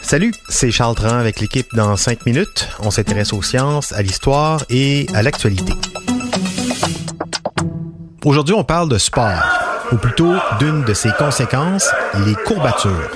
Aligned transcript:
Salut, 0.00 0.32
c'est 0.48 0.70
Charles 0.70 0.94
Tran 0.94 1.18
avec 1.18 1.40
l'équipe 1.40 1.66
dans 1.74 1.94
5 1.94 2.24
minutes. 2.24 2.68
On 2.80 2.90
s'intéresse 2.90 3.34
aux 3.34 3.42
sciences, 3.42 3.92
à 3.92 4.00
l'histoire 4.00 4.62
et 4.70 5.06
à 5.14 5.22
l'actualité. 5.22 5.74
Aujourd'hui, 8.24 8.54
on 8.54 8.64
parle 8.64 8.88
de 8.88 8.96
sport, 8.96 9.42
ou 9.92 9.96
plutôt 9.96 10.32
d'une 10.58 10.84
de 10.84 10.94
ses 10.94 11.10
conséquences, 11.12 11.90
les 12.24 12.34
courbatures. 12.34 13.10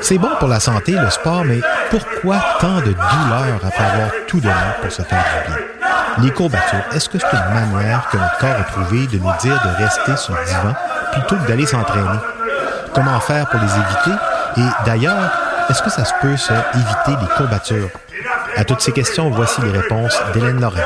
C'est 0.00 0.18
bon 0.18 0.30
pour 0.38 0.46
la 0.46 0.60
santé, 0.60 0.92
le 0.92 1.10
sport, 1.10 1.44
mais 1.44 1.60
pourquoi 1.90 2.40
tant 2.60 2.76
de 2.76 2.92
douleur 2.92 3.60
après 3.64 3.84
avoir 3.84 4.10
tout 4.28 4.38
donné 4.38 4.54
pour 4.80 4.92
se 4.92 5.02
faire 5.02 5.24
du 5.44 5.50
bien? 5.50 5.79
Les 6.22 6.30
courbatures, 6.30 6.84
est-ce 6.92 7.08
que 7.08 7.18
c'est 7.18 7.26
une 7.32 7.72
manière 7.72 8.08
que 8.10 8.16
notre 8.18 8.38
corps 8.38 8.50
a 8.50 8.64
trouvé 8.64 9.06
de 9.06 9.18
nous 9.18 9.32
dire 9.40 9.58
de 9.64 9.82
rester 9.82 10.16
sur 10.16 10.34
le 10.34 10.44
divan 10.44 10.74
plutôt 11.12 11.36
que 11.36 11.48
d'aller 11.48 11.64
s'entraîner? 11.66 12.18
Comment 12.94 13.18
faire 13.20 13.48
pour 13.48 13.60
les 13.60 13.66
éviter? 13.66 14.10
Et 14.58 14.84
d'ailleurs, 14.84 15.32
est-ce 15.70 15.82
que 15.82 15.90
ça 15.90 16.04
se 16.04 16.12
peut, 16.20 16.34
éviter 16.34 17.22
les 17.22 17.36
courbatures? 17.36 17.88
À 18.56 18.64
toutes 18.64 18.80
ces 18.80 18.92
questions, 18.92 19.30
voici 19.30 19.62
les 19.62 19.70
réponses 19.70 20.20
d'Hélène 20.34 20.60
Laurent. 20.60 20.76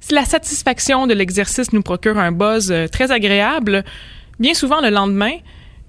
Si 0.00 0.14
la 0.14 0.24
satisfaction 0.24 1.06
de 1.06 1.14
l'exercice 1.14 1.72
nous 1.72 1.82
procure 1.82 2.18
un 2.18 2.32
buzz 2.32 2.70
euh, 2.70 2.88
très 2.88 3.10
agréable, 3.10 3.84
bien 4.38 4.52
souvent 4.52 4.80
le 4.80 4.90
lendemain, 4.90 5.36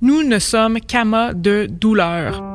nous 0.02 0.24
ne 0.24 0.40
sommes 0.40 0.80
qu'amas 0.80 1.34
de 1.34 1.68
douleur. 1.70 2.53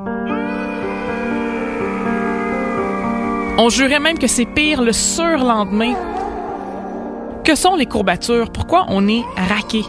On 3.60 3.70
jurait 3.70 3.98
même 3.98 4.20
que 4.20 4.28
c'est 4.28 4.46
pire 4.46 4.82
le 4.82 4.92
surlendemain. 4.92 5.96
Que 7.42 7.56
sont 7.56 7.74
les 7.74 7.86
courbatures? 7.86 8.50
Pourquoi 8.50 8.86
on 8.88 9.08
est 9.08 9.24
raqué? 9.36 9.82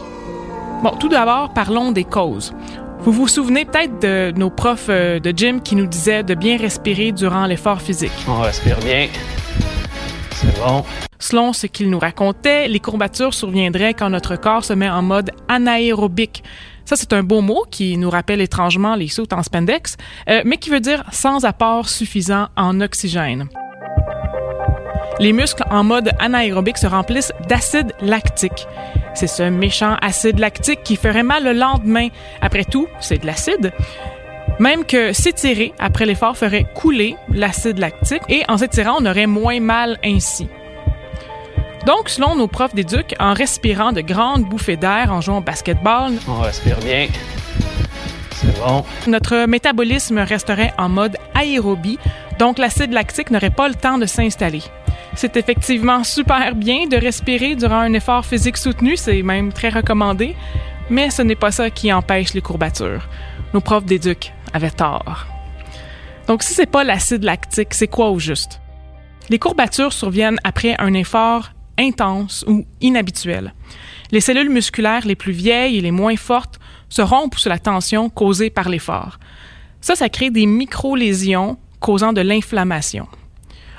Bon, 0.82 0.90
tout 0.98 1.08
d'abord, 1.08 1.54
parlons 1.54 1.92
des 1.92 2.02
causes. 2.02 2.52
Vous 2.98 3.12
vous 3.12 3.28
souvenez 3.28 3.64
peut-être 3.64 4.02
de 4.02 4.32
nos 4.36 4.50
profs 4.50 4.86
euh, 4.88 5.20
de 5.20 5.30
gym 5.30 5.62
qui 5.62 5.76
nous 5.76 5.86
disaient 5.86 6.24
de 6.24 6.34
bien 6.34 6.56
respirer 6.56 7.12
durant 7.12 7.46
l'effort 7.46 7.80
physique. 7.80 8.10
On 8.26 8.40
respire 8.40 8.80
bien. 8.80 9.06
C'est 10.32 10.58
bon. 10.58 10.84
Selon 11.20 11.52
ce 11.52 11.68
qu'ils 11.68 11.90
nous 11.90 12.00
racontaient, 12.00 12.66
les 12.66 12.80
courbatures 12.80 13.34
surviendraient 13.34 13.94
quand 13.94 14.10
notre 14.10 14.34
corps 14.34 14.64
se 14.64 14.72
met 14.72 14.90
en 14.90 15.02
mode 15.02 15.30
anaérobique. 15.46 16.42
Ça, 16.84 16.96
c'est 16.96 17.12
un 17.12 17.22
beau 17.22 17.40
mot 17.40 17.64
qui 17.70 17.96
nous 17.96 18.10
rappelle 18.10 18.40
étrangement 18.40 18.94
les 18.94 19.08
sauts 19.08 19.32
en 19.32 19.42
spandex, 19.42 19.96
euh, 20.28 20.42
mais 20.44 20.56
qui 20.56 20.70
veut 20.70 20.80
dire 20.80 21.04
sans 21.12 21.44
apport 21.44 21.88
suffisant 21.88 22.48
en 22.56 22.80
oxygène. 22.80 23.48
Les 25.18 25.32
muscles 25.34 25.64
en 25.70 25.84
mode 25.84 26.12
anaérobique 26.18 26.78
se 26.78 26.86
remplissent 26.86 27.32
d'acide 27.46 27.92
lactique. 28.00 28.66
C'est 29.14 29.26
ce 29.26 29.42
méchant 29.42 29.96
acide 30.00 30.38
lactique 30.38 30.82
qui 30.82 30.96
ferait 30.96 31.22
mal 31.22 31.44
le 31.44 31.52
lendemain. 31.52 32.08
Après 32.40 32.64
tout, 32.64 32.88
c'est 33.00 33.18
de 33.18 33.26
l'acide. 33.26 33.72
Même 34.58 34.84
que 34.84 35.12
s'étirer 35.12 35.72
après 35.78 36.06
l'effort 36.06 36.36
ferait 36.36 36.66
couler 36.74 37.16
l'acide 37.28 37.78
lactique 37.78 38.22
et 38.28 38.44
en 38.48 38.56
s'étirant, 38.56 38.96
on 39.00 39.06
aurait 39.06 39.26
moins 39.26 39.60
mal 39.60 39.98
ainsi. 40.04 40.48
Donc, 41.86 42.08
selon 42.08 42.36
nos 42.36 42.46
profs 42.46 42.74
d'éduc, 42.74 43.14
en 43.18 43.32
respirant 43.32 43.92
de 43.92 44.00
grandes 44.02 44.44
bouffées 44.44 44.76
d'air 44.76 45.12
en 45.12 45.20
jouant 45.20 45.38
au 45.38 45.42
basketball, 45.42 46.12
On 46.28 46.40
respire 46.40 46.78
bien. 46.80 47.08
C'est 48.32 48.58
bon. 48.58 48.84
notre 49.06 49.46
métabolisme 49.46 50.18
resterait 50.18 50.72
en 50.78 50.88
mode 50.88 51.16
aérobie, 51.34 51.98
donc 52.38 52.58
l'acide 52.58 52.92
lactique 52.92 53.30
n'aurait 53.30 53.50
pas 53.50 53.68
le 53.68 53.74
temps 53.74 53.98
de 53.98 54.06
s'installer. 54.06 54.62
C'est 55.14 55.36
effectivement 55.36 56.04
super 56.04 56.54
bien 56.54 56.86
de 56.86 56.96
respirer 56.96 57.54
durant 57.54 57.80
un 57.80 57.92
effort 57.92 58.24
physique 58.24 58.56
soutenu, 58.56 58.96
c'est 58.96 59.22
même 59.22 59.52
très 59.52 59.68
recommandé, 59.68 60.36
mais 60.88 61.10
ce 61.10 61.22
n'est 61.22 61.34
pas 61.34 61.50
ça 61.50 61.70
qui 61.70 61.92
empêche 61.92 62.32
les 62.32 62.40
courbatures. 62.40 63.08
Nos 63.52 63.60
profs 63.60 63.84
d'éduc 63.84 64.32
avaient 64.54 64.70
tort. 64.70 65.26
Donc 66.26 66.42
si 66.42 66.54
c'est 66.54 66.66
pas 66.70 66.84
l'acide 66.84 67.24
lactique, 67.24 67.74
c'est 67.74 67.88
quoi 67.88 68.10
au 68.10 68.18
juste? 68.18 68.60
Les 69.28 69.38
courbatures 69.38 69.92
surviennent 69.92 70.38
après 70.44 70.76
un 70.78 70.94
effort 70.94 71.50
intense 71.80 72.44
ou 72.46 72.64
inhabituel. 72.80 73.54
Les 74.12 74.20
cellules 74.20 74.50
musculaires 74.50 75.06
les 75.06 75.14
plus 75.14 75.32
vieilles 75.32 75.78
et 75.78 75.80
les 75.80 75.90
moins 75.90 76.16
fortes 76.16 76.60
se 76.88 77.02
rompent 77.02 77.38
sous 77.38 77.48
la 77.48 77.58
tension 77.58 78.10
causée 78.10 78.50
par 78.50 78.68
l'effort. 78.68 79.18
Ça, 79.80 79.94
ça 79.94 80.08
crée 80.08 80.30
des 80.30 80.46
micro-lésions 80.46 81.56
causant 81.80 82.12
de 82.12 82.20
l'inflammation. 82.20 83.08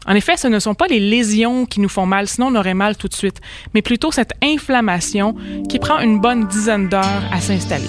En 0.07 0.15
effet, 0.15 0.35
ce 0.35 0.47
ne 0.47 0.57
sont 0.59 0.73
pas 0.73 0.87
les 0.87 0.99
lésions 0.99 1.67
qui 1.67 1.79
nous 1.79 1.89
font 1.89 2.07
mal, 2.07 2.27
sinon 2.27 2.47
on 2.47 2.55
aurait 2.55 2.73
mal 2.73 2.97
tout 2.97 3.07
de 3.07 3.13
suite, 3.13 3.39
mais 3.75 3.83
plutôt 3.83 4.11
cette 4.11 4.33
inflammation 4.41 5.35
qui 5.69 5.77
prend 5.77 5.99
une 5.99 6.19
bonne 6.19 6.47
dizaine 6.47 6.89
d'heures 6.89 7.23
à 7.31 7.39
s'installer. 7.39 7.85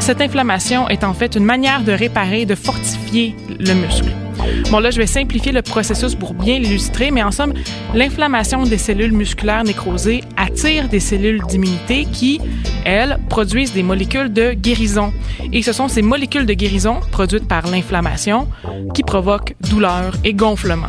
Cette 0.00 0.20
inflammation 0.20 0.88
est 0.88 1.04
en 1.04 1.14
fait 1.14 1.34
une 1.34 1.44
manière 1.44 1.82
de 1.82 1.92
réparer, 1.92 2.46
de 2.46 2.54
fortifier 2.54 3.34
le 3.58 3.74
muscle. 3.74 4.23
Bon, 4.70 4.78
là, 4.80 4.90
je 4.90 4.98
vais 4.98 5.06
simplifier 5.06 5.52
le 5.52 5.62
processus 5.62 6.14
pour 6.14 6.34
bien 6.34 6.58
l'illustrer, 6.58 7.10
mais 7.10 7.22
en 7.22 7.30
somme, 7.30 7.54
l'inflammation 7.94 8.64
des 8.64 8.78
cellules 8.78 9.12
musculaires 9.12 9.64
nécrosées 9.64 10.22
attire 10.36 10.88
des 10.88 11.00
cellules 11.00 11.42
d'immunité 11.46 12.06
qui, 12.06 12.40
elles, 12.84 13.18
produisent 13.28 13.72
des 13.72 13.82
molécules 13.82 14.32
de 14.32 14.52
guérison. 14.52 15.12
Et 15.52 15.62
ce 15.62 15.72
sont 15.72 15.88
ces 15.88 16.02
molécules 16.02 16.46
de 16.46 16.54
guérison, 16.54 17.00
produites 17.12 17.46
par 17.46 17.66
l'inflammation, 17.66 18.48
qui 18.94 19.02
provoquent 19.02 19.54
douleur 19.60 20.14
et 20.24 20.34
gonflement. 20.34 20.88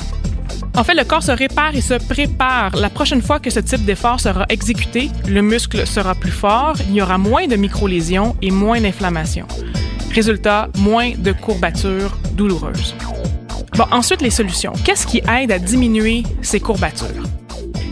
En 0.78 0.84
fait, 0.84 0.94
le 0.94 1.06
corps 1.06 1.24
se 1.24 1.32
répare 1.32 1.76
et 1.76 1.82
se 1.82 1.94
prépare. 1.94 2.76
La 2.76 2.90
prochaine 2.90 3.22
fois 3.22 3.40
que 3.40 3.50
ce 3.50 3.62
type 3.62 3.86
d'effort 3.86 4.20
sera 4.20 4.46
exécuté, 4.50 5.10
le 5.28 5.42
muscle 5.42 5.88
sera 5.88 6.16
plus 6.16 6.32
fort, 6.32 6.76
il 6.90 6.96
y 6.96 7.02
aura 7.02 7.18
moins 7.18 7.48
de 7.48 7.56
micro-lésions 7.56 8.36
et 8.42 8.52
moins 8.52 8.82
d'inflammation. 8.82 9.48
Résultat, 10.14 10.70
moins 10.80 11.12
de 11.18 11.32
courbatures 11.32 12.18
douloureuses. 12.34 12.96
Bon, 13.78 13.84
ensuite, 13.92 14.22
les 14.22 14.30
solutions. 14.30 14.72
Qu'est-ce 14.86 15.06
qui 15.06 15.22
aide 15.30 15.52
à 15.52 15.60
diminuer 15.60 16.24
ces 16.42 16.62
courbatures? 16.62 17.24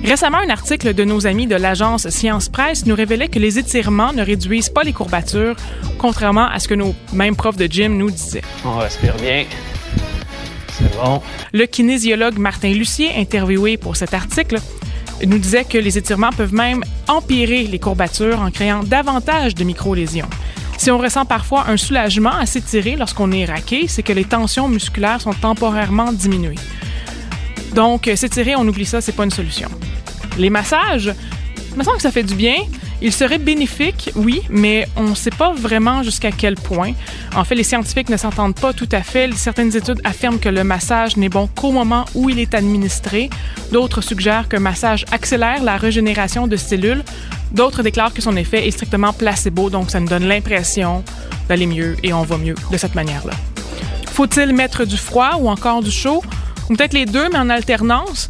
Récemment, 0.06 0.38
un 0.38 0.50
article 0.50 0.94
de 0.94 1.04
nos 1.04 1.28
amis 1.28 1.46
de 1.46 1.56
l'agence 1.56 2.10
Science 2.10 2.48
Presse 2.48 2.86
nous 2.86 2.96
révélait 2.96 3.28
que 3.28 3.38
les 3.38 3.60
étirements 3.60 4.14
ne 4.14 4.24
réduisent 4.24 4.70
pas 4.70 4.84
les 4.84 4.94
courbatures, 4.94 5.58
contrairement 5.98 6.48
à 6.48 6.60
ce 6.60 6.70
que 6.70 6.74
nos 6.74 6.96
mêmes 7.12 7.36
profs 7.36 7.58
de 7.58 7.66
gym 7.66 7.98
nous 7.98 8.12
disaient. 8.12 8.44
On 8.64 8.78
respire 8.78 9.16
bien. 9.18 9.44
C'est 10.70 10.96
bon. 10.96 11.22
Le 11.52 11.66
kinésiologue 11.66 12.38
Martin 12.38 12.72
Lucier, 12.72 13.12
interviewé 13.18 13.76
pour 13.76 13.98
cet 13.98 14.14
article, 14.14 14.60
nous 15.26 15.38
disait 15.38 15.66
que 15.66 15.78
les 15.78 15.98
étirements 15.98 16.32
peuvent 16.32 16.54
même 16.54 16.84
empirer 17.10 17.64
les 17.64 17.80
courbatures 17.80 18.40
en 18.40 18.52
créant 18.52 18.84
davantage 18.84 19.54
de 19.54 19.66
micro-lésions. 19.66 20.30
Si 20.84 20.92
on 20.92 20.98
ressent 20.98 21.24
parfois 21.24 21.70
un 21.70 21.78
soulagement 21.78 22.36
à 22.36 22.46
s'étirer 22.46 22.98
lorsqu'on 22.98 23.32
est 23.32 23.46
raqué, 23.46 23.88
c'est 23.88 24.04
que 24.04 24.12
les 24.12 24.26
tensions 24.26 24.68
musculaires 24.68 25.22
sont 25.22 25.32
temporairement 25.32 26.12
diminuées. 26.12 26.60
Donc, 27.74 28.10
euh, 28.10 28.18
s'étirer, 28.18 28.58
on 28.58 28.68
oublie 28.68 28.84
ça, 28.84 29.00
c'est 29.00 29.14
pas 29.14 29.24
une 29.24 29.32
solution. 29.32 29.70
Les 30.38 30.50
massages, 30.50 31.14
il 31.72 31.78
me 31.78 31.86
semble 31.86 31.96
que 31.96 32.04
ça 32.04 32.12
fait 32.12 32.24
du 32.24 32.36
bien. 32.36 32.56
Ils 33.02 33.14
seraient 33.14 33.38
bénéfiques, 33.38 34.12
oui, 34.16 34.42
mais 34.50 34.86
on 34.98 35.12
ne 35.12 35.16
sait 35.16 35.30
pas 35.30 35.54
vraiment 35.54 36.04
jusqu'à 36.04 36.32
quel 36.32 36.56
point. 36.56 36.92
En 37.34 37.46
fait, 37.46 37.56
les 37.56 37.64
scientifiques 37.64 38.10
ne 38.10 38.18
s'entendent 38.18 38.60
pas 38.60 38.74
tout 38.74 38.90
à 38.92 39.04
fait. 39.04 39.34
Certaines 39.36 39.74
études 39.78 40.02
affirment 40.04 40.40
que 40.40 40.50
le 40.50 40.66
massage 40.66 41.16
n'est 41.16 41.30
bon 41.30 41.48
qu'au 41.48 41.72
moment 41.72 42.04
où 42.14 42.30
il 42.30 42.40
est 42.40 42.54
administré. 42.54 43.30
D'autres 43.72 44.02
suggèrent 44.02 44.50
qu'un 44.50 44.60
massage 44.60 45.06
accélère 45.14 45.64
la 45.64 45.78
régénération 45.78 46.46
de 46.46 46.58
cellules. 46.58 47.06
D'autres 47.54 47.84
déclarent 47.84 48.14
que 48.14 48.22
son 48.22 48.36
effet 48.36 48.68
est 48.68 48.72
strictement 48.72 49.14
placebo, 49.14 49.70
donc 49.70 49.92
ça 49.92 50.00
nous 50.00 50.08
donne 50.08 50.26
l'impression 50.26 51.04
d'aller 51.48 51.68
mieux 51.68 51.96
et 52.04 52.12
on 52.14 52.24
va 52.24 52.38
mieux 52.38 52.56
de 52.72 52.78
cette 52.78 52.96
manière-là. 52.96 53.34
Faut-il 54.08 54.54
mettre 54.54 54.86
du 54.86 54.98
froid 54.98 55.38
ou 55.40 55.50
encore 55.50 55.82
du 55.82 55.92
chaud? 55.92 56.24
Ou 56.70 56.76
peut-être 56.76 56.94
les 56.94 57.06
deux, 57.06 57.30
mais 57.32 57.38
en 57.38 57.50
alternance? 57.50 58.30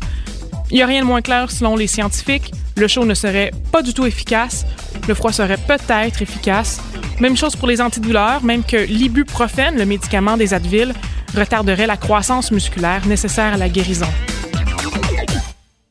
Il 0.71 0.75
n'y 0.75 0.81
a 0.81 0.87
rien 0.87 1.01
de 1.01 1.05
moins 1.05 1.21
clair 1.21 1.51
selon 1.51 1.75
les 1.75 1.87
scientifiques. 1.87 2.51
Le 2.75 2.87
chaud 2.87 3.05
ne 3.05 3.13
serait 3.13 3.51
pas 3.71 3.81
du 3.81 3.93
tout 3.93 4.05
efficace. 4.05 4.65
Le 5.07 5.13
froid 5.13 5.31
serait 5.31 5.57
peut-être 5.57 6.21
efficace. 6.21 6.81
Même 7.19 7.37
chose 7.37 7.55
pour 7.55 7.67
les 7.67 7.79
antidouleurs, 7.79 8.43
même 8.43 8.63
que 8.63 8.77
l'ibuprofène, 8.77 9.77
le 9.77 9.85
médicament 9.85 10.35
des 10.35 10.53
Advil, 10.53 10.93
retarderait 11.37 11.87
la 11.87 11.97
croissance 11.97 12.51
musculaire 12.51 13.05
nécessaire 13.05 13.53
à 13.53 13.57
la 13.57 13.69
guérison. 13.69 14.07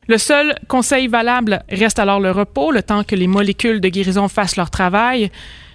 Le 0.07 0.17
seul 0.17 0.55
conseil 0.67 1.07
valable 1.07 1.63
reste 1.69 1.99
alors 1.99 2.19
le 2.19 2.31
repos, 2.31 2.71
le 2.71 2.83
temps 2.83 3.03
que 3.03 3.15
les 3.15 3.27
molécules 3.27 3.79
de 3.79 3.89
guérison 3.89 4.27
fassent 4.27 4.57
leur 4.57 4.69
travail. 4.69 5.31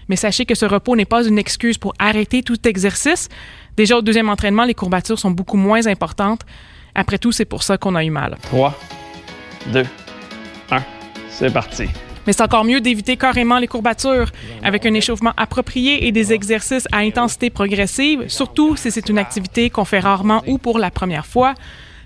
Mais 0.09 0.17
sachez 0.17 0.45
que 0.45 0.55
ce 0.55 0.67
repos 0.67 0.97
n'est 0.97 1.05
pas 1.05 1.27
une 1.27 1.39
excuse 1.39 1.79
pour 1.79 1.95
arrêter 1.99 2.43
tout 2.43 2.67
exercice. 2.67 3.29
Déjà 3.77 3.97
au 3.97 4.03
deuxième 4.03 4.29
entraînement, 4.29 4.65
les 4.65 4.75
courbatures 4.75 5.19
sont 5.19 5.31
beaucoup 5.31 5.57
moins 5.57 5.87
importantes. 5.87 6.41
Après 6.95 7.19
tout, 7.19 7.33
c'est 7.33 7.45
pour 7.45 7.63
ça 7.63 7.79
qu'on 7.79 7.95
a 7.95 8.05
eu 8.05 8.11
mal. 8.11 8.37
3, 8.43 8.75
2, 9.73 9.85
1. 10.71 10.83
C'est 11.31 11.53
parti. 11.53 11.85
Mais 12.27 12.33
c'est 12.35 12.43
encore 12.43 12.65
mieux 12.65 12.81
d'éviter 12.81 13.17
carrément 13.17 13.59
les 13.59 13.69
courbatures 13.69 14.31
avec 14.63 14.85
un 14.85 14.93
échauffement 14.93 15.33
approprié 15.39 16.07
et 16.07 16.13
des 16.13 16.35
exercices 16.35 16.87
à 16.93 16.99
intensité 16.99 17.49
progressive, 17.49 18.29
surtout 18.29 18.77
si 18.77 18.91
c'est 18.91 19.09
une 19.09 19.17
activité 19.17 19.71
qu'on 19.71 19.87
fait 19.87 20.01
rarement 20.01 20.43
ou 20.47 20.59
pour 20.59 20.79
la 20.79 20.91
première 20.91 21.25
fois. 21.25 21.55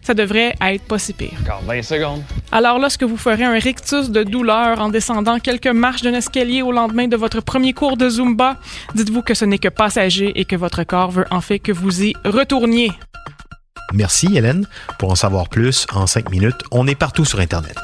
Ça 0.02 0.14
devrait 0.14 0.54
être 0.60 0.84
pas 0.84 0.99
si 0.99 1.12
pire. 1.12 1.32
Encore 1.43 1.62
20 1.66 1.82
secondes. 1.82 2.22
Alors 2.50 2.78
lorsque 2.78 3.04
vous 3.04 3.16
ferez 3.16 3.44
un 3.44 3.58
rictus 3.58 4.10
de 4.10 4.22
douleur 4.22 4.81
en 4.81 4.88
descendant 4.88 5.38
quelques 5.38 5.66
marches 5.69 6.02
d'un 6.02 6.14
escalier 6.14 6.62
au 6.62 6.72
lendemain 6.72 7.08
de 7.08 7.16
votre 7.16 7.40
premier 7.40 7.72
cours 7.72 7.96
de 7.96 8.08
Zumba, 8.08 8.56
dites-vous 8.94 9.22
que 9.22 9.34
ce 9.34 9.44
n'est 9.44 9.58
que 9.58 9.69
passager 9.69 10.32
et 10.38 10.44
que 10.44 10.56
votre 10.56 10.84
corps 10.84 11.10
veut 11.10 11.26
en 11.31 11.40
fait 11.40 11.58
que 11.58 11.72
vous 11.72 12.02
y 12.02 12.14
retourniez. 12.25 12.93
Merci 13.93 14.37
Hélène. 14.37 14.66
Pour 14.99 15.10
en 15.10 15.14
savoir 15.14 15.49
plus, 15.49 15.87
en 15.94 16.06
cinq 16.06 16.31
minutes, 16.31 16.62
on 16.70 16.87
est 16.87 16.94
partout 16.94 17.25
sur 17.25 17.40
Internet. 17.40 17.76